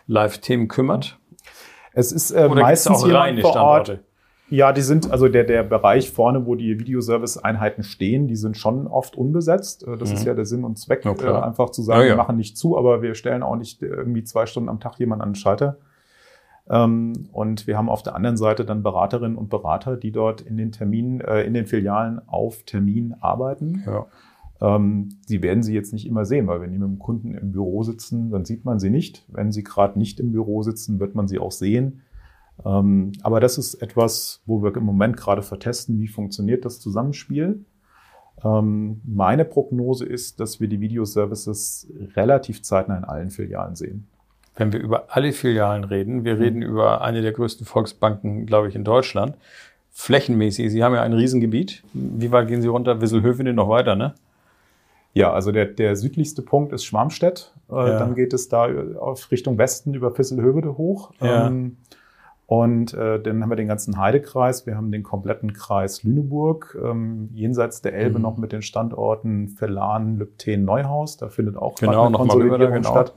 [0.07, 1.19] Live-Themen kümmert.
[1.93, 3.99] Es ist äh, Oder meistens auch jemand vor Ort.
[4.49, 8.87] Ja, die sind, also der, der Bereich vorne, wo die Videoservice-Einheiten stehen, die sind schon
[8.87, 9.87] oft unbesetzt.
[9.87, 10.15] Äh, Das Mhm.
[10.15, 12.11] ist ja der Sinn und Zweck, Ja, äh, einfach zu sagen, Ja, ja.
[12.13, 14.99] wir machen nicht zu, aber wir stellen auch nicht äh, irgendwie zwei Stunden am Tag
[14.99, 15.77] jemanden an den Schalter.
[16.69, 20.57] Ähm, Und wir haben auf der anderen Seite dann Beraterinnen und Berater, die dort in
[20.57, 23.83] den Terminen, äh, in den Filialen auf Termin arbeiten.
[23.85, 24.05] Ja.
[24.61, 27.51] Ähm, Sie werden sie jetzt nicht immer sehen, weil wenn die mit dem Kunden im
[27.51, 29.25] Büro sitzen, dann sieht man sie nicht.
[29.27, 32.01] Wenn sie gerade nicht im Büro sitzen, wird man sie auch sehen.
[32.65, 37.65] Ähm, aber das ist etwas, wo wir im Moment gerade vertesten, wie funktioniert das Zusammenspiel.
[38.43, 44.07] Ähm, meine Prognose ist, dass wir die Videoservices relativ zeitnah in allen Filialen sehen.
[44.55, 48.75] Wenn wir über alle Filialen reden, wir reden über eine der größten Volksbanken, glaube ich,
[48.75, 49.35] in Deutschland.
[49.91, 51.83] Flächenmäßig, Sie haben ja ein Riesengebiet.
[51.93, 53.01] Wie weit gehen Sie runter?
[53.01, 54.13] Wisselhöfen noch weiter, ne?
[55.13, 57.53] Ja, also der, der südlichste Punkt ist Schwarmstedt.
[57.69, 57.99] Äh, Ja.
[57.99, 58.67] Dann geht es da
[58.99, 61.11] auf Richtung Westen über Visselhövede hoch.
[61.21, 61.47] Ja.
[61.47, 61.77] Ähm,
[62.45, 67.29] und äh, dann haben wir den ganzen Heidekreis, wir haben den kompletten Kreis Lüneburg, ähm,
[67.33, 68.23] jenseits der Elbe Mhm.
[68.23, 71.17] noch mit den Standorten Verlan, Lübten, Neuhaus.
[71.17, 72.89] Da findet auch Genau, eine Konsolidierung genau.
[72.91, 73.13] statt.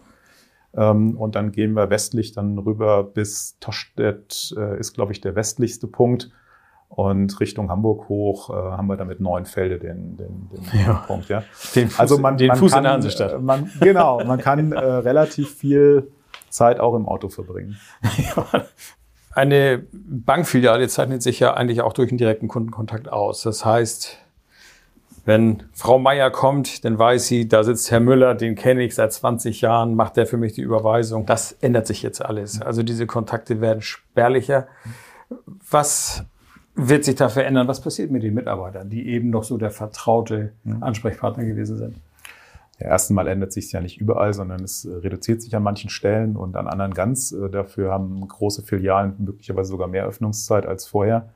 [0.74, 5.35] Ähm, und dann gehen wir westlich dann rüber bis Tostedt, äh, ist, glaube ich, der
[5.35, 6.30] westlichste Punkt.
[6.88, 11.05] Und Richtung Hamburg hoch äh, haben wir dann mit Neuenfelde den, den, den Ja.
[11.07, 11.29] Punkt.
[11.29, 11.42] Ja.
[11.75, 13.33] Den Fuß, Also man, den man Fuß kann, in der Hansestadt.
[13.35, 16.11] äh, Man, genau, man kann äh, relativ viel
[16.49, 17.77] Zeit auch im Auto verbringen.
[19.35, 23.42] Eine Bankfiliale zeichnet sich ja eigentlich auch durch einen direkten Kundenkontakt aus.
[23.42, 24.16] Das heißt,
[25.27, 29.12] wenn Frau Meier kommt, dann weiß sie, da sitzt Herr Müller, den kenne ich seit
[29.12, 31.27] 20 Jahren, macht der für mich die Überweisung.
[31.27, 32.62] Das ändert sich jetzt alles.
[32.62, 34.68] Also diese Kontakte werden spärlicher.
[35.70, 36.25] Was
[36.76, 37.68] wird sich da verändern?
[37.68, 41.96] Was passiert mit den Mitarbeitern, die eben noch so der vertraute Ansprechpartner gewesen sind?
[42.78, 45.62] Ja, ersten Mal ändert sich es ja nicht überall, sondern es äh, reduziert sich an
[45.62, 47.32] manchen Stellen und an anderen ganz.
[47.32, 51.30] Äh, Dafür haben große Filialen möglicherweise sogar mehr Öffnungszeit als vorher.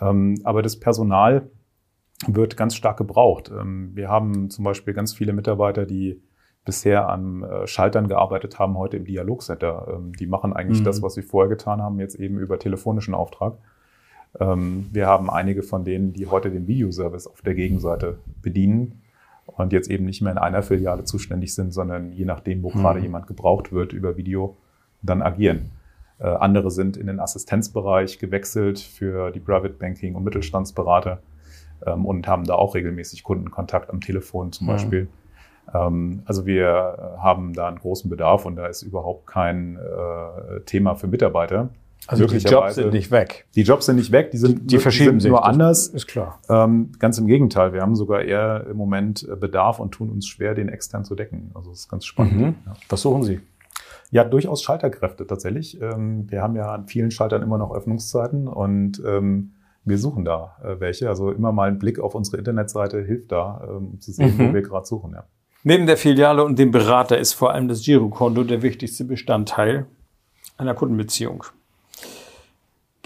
[0.00, 1.48] Ähm, Aber das Personal
[2.26, 3.48] wird ganz stark gebraucht.
[3.56, 6.20] Ähm, Wir haben zum Beispiel ganz viele Mitarbeiter, die
[6.64, 9.86] bisher an äh, Schaltern gearbeitet haben, heute im Dialogcenter.
[9.94, 10.84] Ähm, Die machen eigentlich Mhm.
[10.84, 13.58] das, was sie vorher getan haben, jetzt eben über telefonischen Auftrag.
[14.40, 19.02] Ähm, wir haben einige von denen, die heute den Videoservice auf der Gegenseite bedienen
[19.46, 22.74] und jetzt eben nicht mehr in einer Filiale zuständig sind, sondern je nachdem, wo Mhm.
[22.78, 24.56] gerade jemand gebraucht wird, über Video
[25.02, 25.70] dann agieren.
[26.18, 31.20] Äh, andere sind in den Assistenzbereich gewechselt für die Private Banking und Mittelstandsberater
[31.86, 34.70] ähm, und haben da auch regelmäßig Kundenkontakt am Telefon zum Mhm.
[34.70, 35.08] Beispiel.
[35.74, 40.60] Ähm, also wir äh, haben da einen großen Bedarf und da ist überhaupt kein äh,
[40.64, 41.68] Thema für Mitarbeiter.
[42.08, 43.46] Also die Jobs sind nicht weg.
[43.56, 45.30] Die Jobs sind nicht weg, die sind, Die verschieben sind sich.
[45.30, 45.88] nur anders.
[45.88, 46.38] Ist klar.
[46.48, 50.26] Ähm, ganz im Gegenteil, wir haben sogar eher im Moment äh, Bedarf und tun uns
[50.28, 51.50] schwer, den extern zu decken.
[51.54, 52.36] Also das ist ganz spannend.
[52.36, 52.54] Mhm.
[52.64, 52.76] Ja.
[52.88, 53.40] Was suchen Sie?
[54.12, 55.80] Ja, durchaus Schalterkräfte tatsächlich.
[55.82, 59.50] Ähm, wir haben ja an vielen Schaltern immer noch Öffnungszeiten und ähm,
[59.84, 61.08] wir suchen da äh, welche.
[61.08, 64.50] Also immer mal ein Blick auf unsere Internetseite hilft da, ähm, um zu sehen, Mhm.
[64.50, 65.12] wo wir gerade suchen.
[65.14, 65.24] Ja.
[65.64, 69.86] Neben der Filiale und dem Berater ist vor allem das Girokonto der wichtigste Bestandteil
[70.56, 71.42] einer Kundenbeziehung.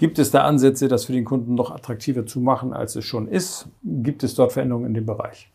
[0.01, 3.27] Gibt es da Ansätze, das für den Kunden noch attraktiver zu machen, als es schon
[3.27, 3.69] ist?
[3.83, 5.51] Gibt es dort Veränderungen in dem Bereich?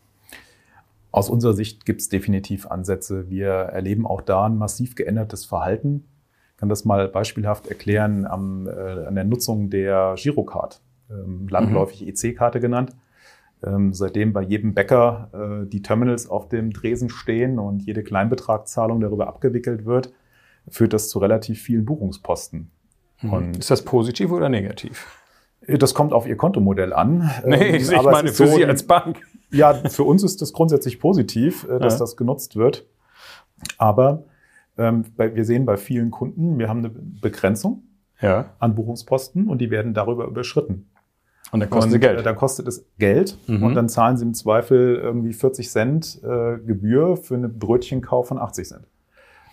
[1.11, 3.29] Aus unserer Sicht gibt es definitiv Ansätze.
[3.29, 6.05] Wir erleben auch da ein massiv geändertes Verhalten.
[6.53, 10.79] Ich kann das mal beispielhaft erklären am, äh, an der Nutzung der Girocard,
[11.11, 12.95] ähm, landläufig EC-Karte genannt.
[13.61, 19.01] Ähm, seitdem bei jedem Bäcker äh, die Terminals auf dem Tresen stehen und jede Kleinbetragzahlung
[19.01, 20.13] darüber abgewickelt wird,
[20.69, 22.71] führt das zu relativ vielen Buchungsposten.
[23.23, 25.05] Und Ist das positiv oder negativ?
[25.67, 27.29] das kommt auf Ihr Kontomodell an.
[27.45, 29.21] Nee, Ähm, ich aber es meine für so, Sie als Bank.
[29.51, 31.99] ja, für uns ist das grundsätzlich positiv, äh, dass Ja.
[31.99, 32.85] das genutzt wird.
[33.77, 34.23] Aber
[34.77, 37.83] ähm, bei, wir sehen bei vielen Kunden, wir haben eine Begrenzung
[38.21, 38.53] Ja.
[38.59, 40.89] an Buchungsposten und die werden darüber überschritten.
[41.51, 42.19] Und dann kostet und, sie Geld.
[42.19, 43.63] Äh, dann kostet es Geld Mhm.
[43.63, 48.37] und dann zahlen sie im Zweifel irgendwie 40 Cent äh, Gebühr für einen Brötchenkauf von
[48.37, 48.87] 80 Cent.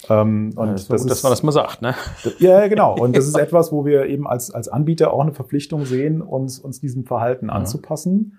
[0.08, 1.94] Ähm, und das, das, dass man das mal sagt, ne?
[2.38, 2.94] ja, ja, genau.
[3.00, 6.58] Und das ist etwas, wo wir eben als, als Anbieter auch eine Verpflichtung sehen, uns,
[6.58, 8.38] uns diesem Verhalten anzupassen.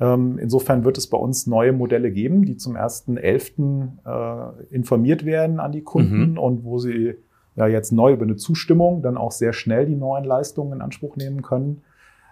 [0.00, 3.88] Ähm, insofern wird es bei uns neue Modelle geben, die zum 1.11.
[4.04, 6.38] Äh, informiert werden an die Kunden Mhm.
[6.38, 7.14] und wo sie
[7.56, 11.16] ja jetzt neu über eine Zustimmung dann auch sehr schnell die neuen Leistungen in Anspruch
[11.16, 11.82] nehmen können.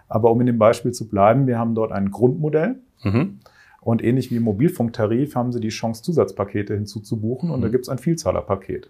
[0.07, 2.79] Aber um in dem Beispiel zu bleiben, wir haben dort ein Grundmodell.
[3.03, 3.39] Mhm.
[3.81, 7.49] Und ähnlich wie im Mobilfunktarif haben Sie die Chance, Zusatzpakete hinzuzubuchen.
[7.49, 8.89] Und da gibt es ein Vielzahlerpaket.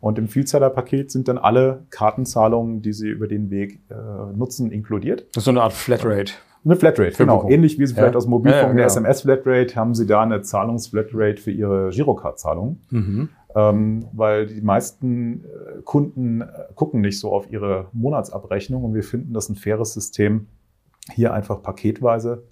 [0.00, 3.94] Und im Vielzahlerpaket sind dann alle Kartenzahlungen, die Sie über den Weg äh,
[4.36, 5.26] nutzen, inkludiert.
[5.32, 6.32] Das ist so eine Art Flatrate.
[6.64, 7.36] Eine Flatrate, genau.
[7.36, 7.50] Buchung.
[7.50, 8.00] Ähnlich wie Sie Ja.
[8.00, 8.86] vielleicht aus dem Mobilfunk Ja, ja, eine genau.
[8.86, 12.80] SMS-Flatrate haben Sie da eine Zahlungsflatrate für Ihre Girocard-Zahlung.
[12.90, 13.28] Mhm.
[13.56, 19.04] Ähm, weil die meisten äh, Kunden äh, gucken nicht so auf ihre Monatsabrechnung und wir
[19.04, 20.48] finden das ein faires System,
[21.12, 22.42] hier einfach paketweise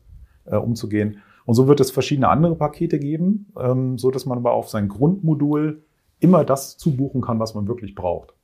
[0.45, 1.19] äh, umzugehen.
[1.45, 4.89] Und so wird es verschiedene andere Pakete geben, ähm, so dass man aber auf sein
[4.89, 5.83] Grundmodul
[6.21, 8.35] immer das zubuchen kann, was man wirklich braucht.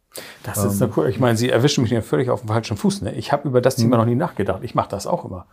[0.42, 1.08] Das ist eine cool.
[1.08, 3.02] Ich meine, Sie erwischen mich ja völlig auf dem falschen Fuß.
[3.02, 3.14] Ne?
[3.14, 4.64] Ich habe über das Thema noch nie nachgedacht.
[4.64, 5.46] Ich mache das auch immer.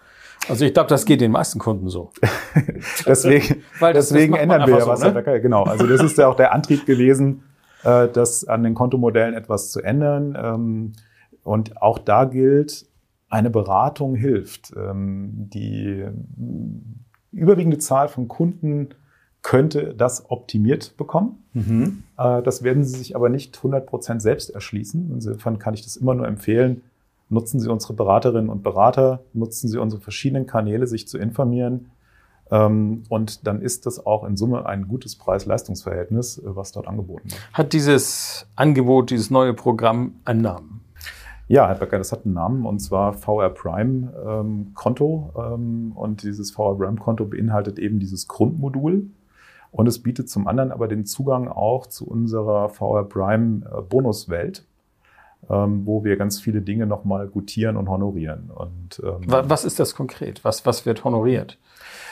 [0.50, 2.12] Also ich glaube, das geht den meisten Kunden so.
[3.06, 5.02] Deswegen, Weil das- deswegen das ändern wir ja einfach was.
[5.02, 5.42] so, ne?
[5.42, 5.64] Genau.
[5.64, 7.44] Also das ist ja auch der Antrieb gewesen,
[7.84, 10.38] äh, das an den Kontomodellen etwas zu ändern.
[10.42, 10.94] Ähm,
[11.44, 12.86] und auch da gilt,
[13.30, 14.74] eine Beratung hilft.
[14.78, 16.06] Ähm, die
[17.36, 18.90] überwiegende Zahl von Kunden
[19.42, 21.44] könnte das optimiert bekommen.
[22.18, 25.12] Äh, Das werden Sie sich aber nicht 100% selbst erschließen.
[25.14, 26.82] Insofern kann ich das immer nur empfehlen.
[27.30, 31.92] Nutzen Sie unsere Beraterinnen und Berater, nutzen Sie unsere verschiedenen Kanäle, sich zu informieren.
[32.52, 37.32] Ähm, Und dann ist das auch in Summe ein gutes Preis-Leistungs-Verhältnis, äh, was dort angeboten
[37.32, 37.50] wird.
[37.54, 40.82] Hat dieses Angebot, dieses neue Programm einen Namen?
[41.48, 45.32] Ja, Herr Becker, das hat einen Namen und zwar VR Prime ähm, Konto.
[45.38, 49.08] Ähm, und dieses VR Prime Konto beinhaltet eben dieses Grundmodul.
[49.72, 54.66] Und es bietet zum anderen aber den Zugang auch zu unserer VR Prime äh, Bonuswelt,
[55.50, 58.50] ähm, wo wir ganz viele Dinge nochmal gutieren und honorieren.
[58.50, 60.44] Und, ähm, Wa- Was ist das konkret?
[60.44, 61.60] Was, was wird honoriert?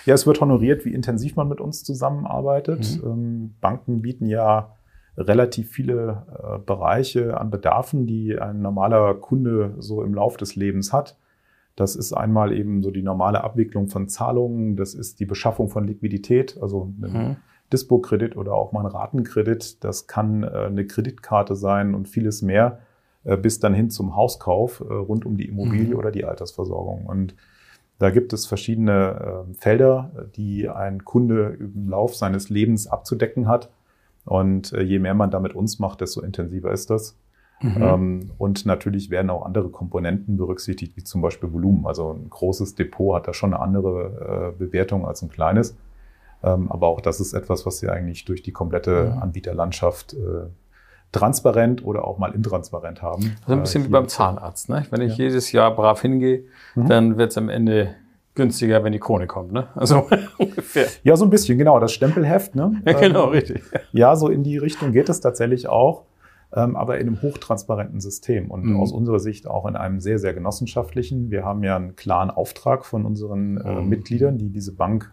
[0.06, 3.02] Ja, es wird honoriert, wie intensiv man mit uns zusammenarbeitet.
[3.04, 4.74] Ähm, Banken bieten ja
[5.18, 10.92] relativ viele äh, Bereiche an Bedarfen, die ein normaler Kunde so im Lauf des Lebens
[10.94, 11.18] hat.
[11.76, 15.86] Das ist einmal eben so die normale Abwicklung von Zahlungen, das ist die Beschaffung von
[15.86, 17.36] Liquidität, also ein Mhm.
[17.72, 19.84] Dispo-Kredit oder auch mal ein Ratenkredit.
[19.84, 22.80] Das kann äh, eine Kreditkarte sein und vieles mehr,
[23.24, 25.96] äh, bis dann hin zum Hauskauf äh, rund um die Immobilie Mhm.
[26.00, 27.06] oder die Altersversorgung.
[27.08, 27.36] Und
[27.98, 33.70] da gibt es verschiedene äh, Felder, die ein Kunde im Lauf seines Lebens abzudecken hat.
[34.26, 37.18] Und äh, je mehr man da mit uns macht, desto intensiver ist das.
[37.62, 37.82] Mhm.
[37.82, 41.86] Ähm, und natürlich werden auch andere Komponenten berücksichtigt, wie zum Beispiel Volumen.
[41.86, 45.76] Also ein großes Depot hat da schon eine andere äh, Bewertung als ein kleines.
[46.44, 49.22] Ähm, aber auch das ist etwas, was Sie eigentlich durch die komplette Mhm.
[49.22, 50.48] Anbieterlandschaft äh,
[51.12, 53.36] transparent oder auch mal intransparent haben.
[53.42, 54.68] Also ein bisschen Äh, wie beim Zahnarzt.
[54.70, 54.86] Ne?
[54.90, 55.26] Wenn ich Ja.
[55.26, 56.88] jedes Jahr brav hingehe, Mhm.
[56.88, 57.96] dann wird es am Ende
[58.36, 59.52] günstiger, wenn die Krone kommt.
[59.52, 59.68] Ne?
[59.76, 60.88] Also ungefähr.
[61.04, 62.56] Ja, so ein bisschen, genau, das Stempelheft.
[62.56, 62.82] Ne?
[62.86, 63.62] Ja, genau, Ähm, richtig.
[63.92, 66.04] Ja, so in die Richtung geht es tatsächlich auch,
[66.56, 68.80] ähm, aber in einem hochtransparenten System und Mhm.
[68.80, 71.30] aus unserer Sicht auch in einem sehr, sehr genossenschaftlichen.
[71.32, 73.90] Wir haben ja einen klaren Auftrag von unseren äh, Mhm.
[73.90, 75.12] Mitgliedern, die diese Bank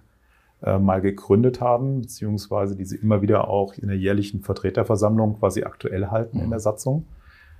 [0.62, 5.62] äh, mal gegründet haben, beziehungsweise die sie immer wieder auch in der jährlichen Vertreterversammlung quasi
[5.64, 6.50] aktuell halten in Mhm.
[6.50, 7.06] der Satzung.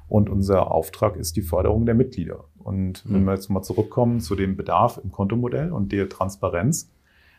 [0.09, 2.45] Und unser Auftrag ist die Förderung der Mitglieder.
[2.63, 3.27] Und wenn Mhm.
[3.27, 6.91] wir jetzt mal zurückkommen zu dem Bedarf im Kontomodell und der Transparenz,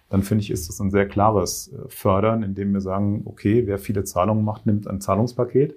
[0.09, 3.77] dann finde ich, ist das ein sehr klares äh, Fördern, indem wir sagen, okay, wer
[3.79, 5.75] viele Zahlungen macht, nimmt ein Zahlungspaket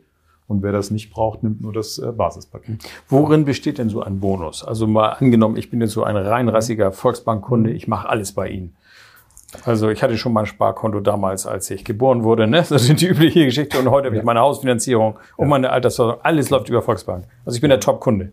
[0.48, 2.78] und wer das nicht braucht, nimmt nur das äh, Basispaket.
[3.08, 4.64] Worin besteht denn so ein Bonus?
[4.64, 8.74] Also mal angenommen, ich bin jetzt so ein reinrassiger Volksbankkunde, ich mache alles bei Ihnen.
[9.64, 12.48] Also ich hatte schon mal ein Sparkonto damals, als ich geboren wurde.
[12.48, 12.64] Ne?
[12.68, 13.78] Das sind die übliche Geschichte.
[13.78, 16.24] Und heute habe ich meine Hausfinanzierung und meine Altersversorgung.
[16.24, 17.26] Alles läuft über Volksbank.
[17.44, 18.32] Also ich bin der Top-Kunde.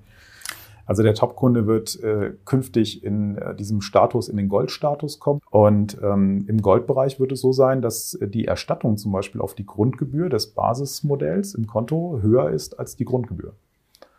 [0.92, 5.40] Also der Top-Kunde wird äh, künftig in äh, diesem Status in den Goldstatus kommen.
[5.50, 9.56] Und ähm, im Goldbereich wird es so sein, dass äh, die Erstattung zum Beispiel auf
[9.56, 13.54] die Grundgebühr des Basismodells im Konto höher ist als die Grundgebühr.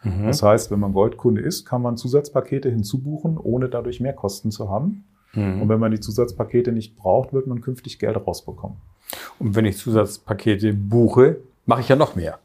[0.03, 0.25] Mhm.
[0.25, 4.71] Das heißt, wenn man Goldkunde ist, kann man Zusatzpakete hinzubuchen, ohne dadurch mehr Kosten zu
[4.71, 5.05] haben.
[5.35, 5.69] Und Mhm.
[5.69, 8.79] wenn man die Zusatzpakete nicht braucht, wird man künftig Geld rausbekommen.
[9.39, 12.39] Und wenn ich Zusatzpakete buche, mache ich ja noch mehr.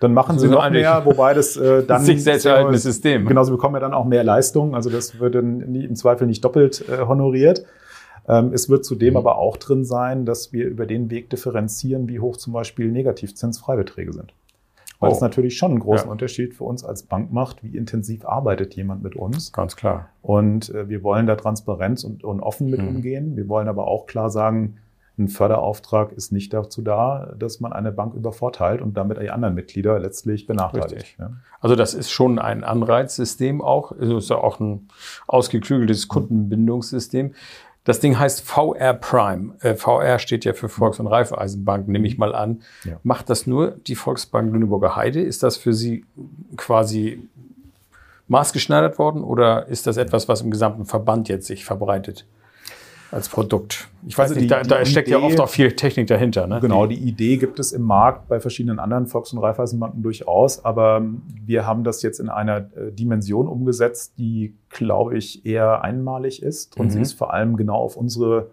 [0.00, 3.26] Dann machen sie noch mehr, wobei das äh, dann sich selbst erhaltendes System.
[3.26, 4.74] Genau, sie bekommen ja dann auch mehr Leistung.
[4.74, 7.64] Also das wird dann im Zweifel nicht doppelt äh, honoriert.
[8.28, 9.16] Ähm, es wird zudem Mhm.
[9.18, 14.12] aber auch drin sein, dass wir über den Weg differenzieren, wie hoch zum Beispiel Negativzinsfreibeträge
[14.12, 14.32] sind.
[15.00, 15.12] Weil Oh.
[15.12, 16.12] das natürlich schon einen großen Ja.
[16.12, 19.52] Unterschied für uns als Bank macht, wie intensiv arbeitet jemand mit uns.
[19.52, 20.08] Ganz klar.
[20.22, 22.88] Und äh, wir wollen da Transparenz und, und offen mit Mhm.
[22.88, 23.36] umgehen.
[23.36, 24.76] Wir wollen aber auch klar sagen,
[25.20, 29.54] ein Förderauftrag ist nicht dazu da, dass man eine Bank übervorteilt und damit die anderen
[29.54, 31.16] Mitglieder letztlich benachteiligt.
[31.18, 31.32] Ja.
[31.60, 33.92] Also das ist schon ein Anreizsystem auch.
[33.92, 34.88] Es ist ja auch ein
[35.26, 37.34] ausgeklügeltes Kundenbindungssystem.
[37.84, 39.54] Das Ding heißt VR Prime.
[39.60, 42.62] Äh, VR steht ja für Volks- und Raiffeisenbank, nehme ich mal an.
[42.84, 42.98] Ja.
[43.02, 45.20] Macht das nur die Volksbank Lüneburger Heide?
[45.20, 46.04] Ist das für Sie
[46.56, 47.28] quasi
[48.28, 52.26] maßgeschneidert worden oder ist das etwas, was im gesamten Verband jetzt sich verbreitet
[53.12, 53.88] als Produkt?
[54.06, 56.06] Ich weiß Also nicht, die- da, da die steckt ja Idee- oft auch viel Technik
[56.06, 56.46] dahinter.
[56.46, 56.60] Ne?
[56.60, 61.02] Genau, die Idee gibt es im Markt bei verschiedenen anderen Volks- und Raiffeisenbanken durchaus, aber
[61.44, 66.76] wir haben das jetzt in einer äh, Dimension umgesetzt, die, glaube ich, eher einmalig ist
[66.78, 66.90] und Mhm.
[66.90, 68.48] sie ist vor allem genau auf unsere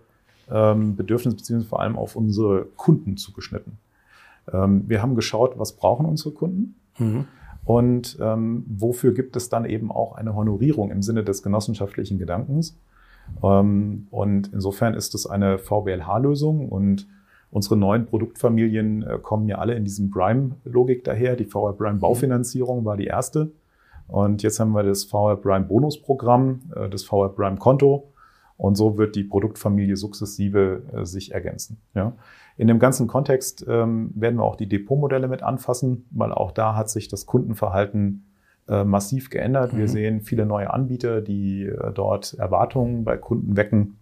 [0.50, 3.74] ähm, Bedürfnisse beziehungsweise vor allem auf unsere Kunden zugeschnitten.
[4.54, 7.26] Ähm, wir haben geschaut, was brauchen unsere Kunden Mhm.
[7.65, 12.78] und ähm, wofür gibt es dann eben auch eine Honorierung im Sinne des genossenschaftlichen Gedankens.
[13.44, 17.08] Ähm, und insofern ist es eine VBLH-Lösung und
[17.52, 21.36] unsere neuen Produktfamilien äh, kommen ja alle in diesem Prime-Logik daher.
[21.36, 23.52] Die VR Prime Baufinanzierung war die erste.
[24.08, 28.12] Und jetzt haben wir das VR Prime Bonusprogramm, äh, das VR Prime Konto.
[28.58, 31.78] Und so wird die Produktfamilie sukzessive äh, sich ergänzen.
[31.94, 32.13] Ja.
[32.58, 36.76] In dem ganzen Kontext ähm, werden wir auch die Depotmodelle mit anfassen, weil auch da
[36.76, 38.27] hat sich das Kundenverhalten
[38.84, 39.74] massiv geändert.
[39.76, 39.88] Wir Mhm.
[39.88, 43.98] sehen viele neue Anbieter, die äh, dort Erwartungen bei Kunden wecken.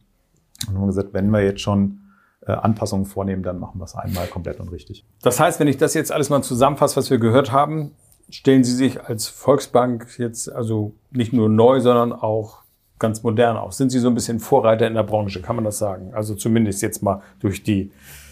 [0.68, 2.00] Und haben gesagt, wenn wir jetzt schon
[2.48, 5.06] äh, Anpassungen vornehmen, dann machen wir es einmal komplett und richtig.
[5.22, 7.92] Das heißt, wenn ich das jetzt alles mal zusammenfasse, was wir gehört haben,
[8.30, 12.64] stellen Sie sich als Volksbank jetzt also nicht nur neu, sondern auch
[12.98, 13.74] ganz modern auf.
[13.74, 16.14] Sind Sie so ein bisschen Vorreiter in der Branche, kann man das sagen?
[16.14, 17.92] Also zumindest jetzt mal durch die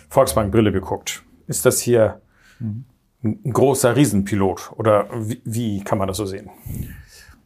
[0.09, 1.23] Volksbankbrille geguckt.
[1.47, 2.21] Ist das hier
[2.61, 2.85] ein
[3.23, 6.49] ein großer Riesenpilot oder wie, wie kann man das so sehen?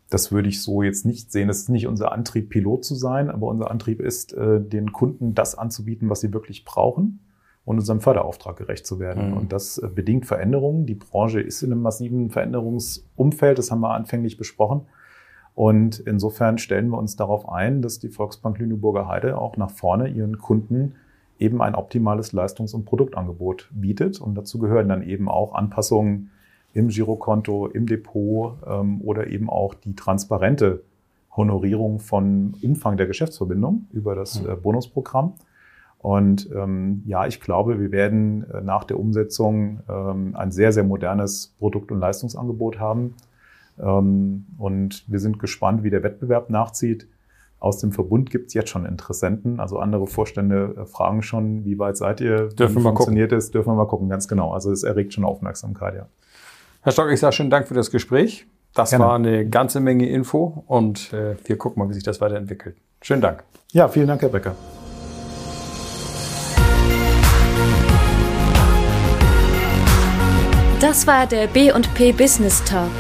[0.10, 1.50] Das würde ich so jetzt nicht sehen.
[1.50, 5.36] Es ist nicht unser Antrieb, Pilot zu sein, aber unser Antrieb ist, äh, den Kunden
[5.36, 7.20] das anzubieten, was sie wirklich brauchen
[7.66, 9.32] und unserem Förderauftrag gerecht zu werden.
[9.32, 9.38] Mhm.
[9.38, 10.86] Und das äh, bedingt Veränderungen.
[10.86, 14.88] Die Branche ist in einem massiven Veränderungsumfeld, das haben wir anfänglich besprochen.
[15.54, 20.08] Und insofern stellen wir uns darauf ein, dass die Volksbank Lüneburger Heide auch nach vorne
[20.08, 20.96] ihren Kunden
[21.40, 24.20] eben ein optimales Leistungs- und Produktangebot bietet.
[24.20, 26.32] Und dazu gehören dann eben auch Anpassungen
[26.74, 30.84] im Girokonto, im Depot ähm, oder eben auch die transparente
[31.36, 34.50] Honorierung von Umfang der Geschäftsverbindung über das Mhm.
[34.50, 35.34] äh, Bonusprogramm.
[36.00, 40.84] Und ähm, ja, ich glaube, wir werden äh, nach der Umsetzung ähm, ein sehr, sehr
[40.84, 43.16] modernes Produkt- und Leistungsangebot haben.
[43.80, 47.08] Ähm, und wir sind gespannt, wie der Wettbewerb nachzieht.
[47.60, 51.80] Aus dem Verbund gibt es jetzt schon Interessenten, also andere Vorstände äh, fragen schon, wie
[51.80, 52.50] weit seid ihr?
[52.50, 53.50] Dürfen Wie wir mal funktioniert es?
[53.50, 54.54] Dürfen wir mal gucken, ganz genau.
[54.54, 56.08] Also es erregt schon Aufmerksamkeit, ja.
[56.82, 58.46] Herr Stock, ich sage schönen Dank für das Gespräch.
[58.76, 59.06] Das Gerne.
[59.06, 62.78] war eine ganze Menge Info und äh, wir gucken mal, wie sich das weiterentwickelt.
[63.02, 63.44] Schönen Dank.
[63.72, 64.56] Ja, vielen Dank, Herr Becker.
[70.80, 72.92] Das war der B&P Business Talk.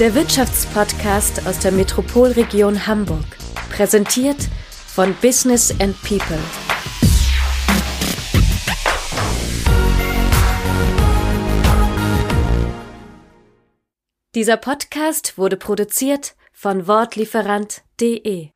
[0.00, 3.36] Der Wirtschaftspodcast aus der Metropolregion Hamburg.
[3.68, 4.48] Präsentiert
[4.86, 6.38] von Business and People.
[14.34, 18.52] Dieser Podcast wurde produziert von Wortlieferant.de